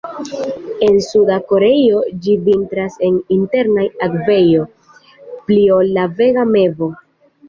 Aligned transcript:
En 0.85 0.93
Suda 1.07 1.33
Koreio 1.49 1.99
ĝi 2.23 2.33
vintras 2.47 2.95
en 3.07 3.19
internaj 3.35 3.83
akvejoj 4.05 4.63
pli 5.51 5.59
ol 5.77 5.93
la 5.99 6.07
Vega 6.23 6.47
mevo. 6.55 6.89